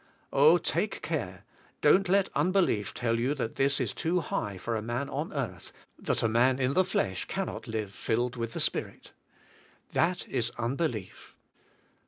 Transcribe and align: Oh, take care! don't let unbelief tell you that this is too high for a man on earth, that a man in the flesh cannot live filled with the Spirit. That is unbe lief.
Oh, 0.33 0.57
take 0.57 1.03
care! 1.03 1.45
don't 1.81 2.09
let 2.09 2.29
unbelief 2.33 2.91
tell 2.91 3.19
you 3.19 3.35
that 3.35 3.55
this 3.57 3.79
is 3.79 3.93
too 3.93 4.19
high 4.21 4.57
for 4.57 4.75
a 4.75 4.81
man 4.81 5.07
on 5.11 5.31
earth, 5.31 5.71
that 5.99 6.23
a 6.23 6.27
man 6.27 6.57
in 6.57 6.73
the 6.73 6.83
flesh 6.83 7.25
cannot 7.25 7.67
live 7.67 7.93
filled 7.93 8.35
with 8.35 8.53
the 8.53 8.59
Spirit. 8.59 9.11
That 9.91 10.27
is 10.27 10.49
unbe 10.57 10.91
lief. 10.91 11.35